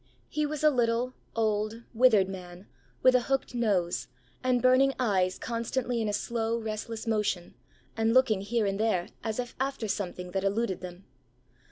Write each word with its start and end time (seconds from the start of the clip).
He 0.29 0.47
was 0.47 0.63
a 0.63 0.71
little, 0.71 1.13
old, 1.35 1.83
withered 1.93 2.27
man, 2.27 2.65
with 3.03 3.13
a 3.13 3.19
hooked 3.21 3.53
nose, 3.53 4.07
and 4.43 4.59
burning 4.59 4.95
eyes 4.97 5.37
constantly 5.37 6.01
in 6.01 6.09
a 6.09 6.11
slow 6.11 6.57
restless 6.57 7.05
motion, 7.05 7.53
and 7.95 8.11
looking 8.11 8.41
here 8.41 8.65
and 8.65 8.79
there 8.79 9.09
as 9.23 9.37
if 9.37 9.55
after 9.59 9.87
something 9.87 10.31
that 10.31 10.43
eluded 10.43 10.81
them. 10.81 11.05